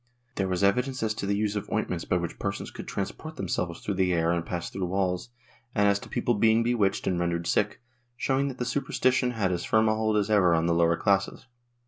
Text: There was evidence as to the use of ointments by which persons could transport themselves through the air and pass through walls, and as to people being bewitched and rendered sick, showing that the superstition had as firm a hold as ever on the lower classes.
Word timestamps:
There 0.33 0.47
was 0.47 0.63
evidence 0.63 1.03
as 1.03 1.13
to 1.13 1.27
the 1.27 1.35
use 1.37 1.55
of 1.55 1.69
ointments 1.71 2.05
by 2.05 2.17
which 2.17 2.39
persons 2.39 2.71
could 2.71 2.87
transport 2.87 3.35
themselves 3.35 3.81
through 3.81 3.93
the 3.93 4.13
air 4.13 4.31
and 4.31 4.43
pass 4.43 4.67
through 4.67 4.87
walls, 4.87 5.29
and 5.75 5.87
as 5.87 5.99
to 5.99 6.09
people 6.09 6.33
being 6.33 6.63
bewitched 6.63 7.05
and 7.05 7.19
rendered 7.19 7.45
sick, 7.45 7.83
showing 8.17 8.47
that 8.47 8.57
the 8.57 8.65
superstition 8.65 9.29
had 9.29 9.51
as 9.51 9.63
firm 9.63 9.87
a 9.87 9.93
hold 9.93 10.17
as 10.17 10.31
ever 10.31 10.55
on 10.55 10.65
the 10.65 10.73
lower 10.73 10.97
classes. 10.97 11.45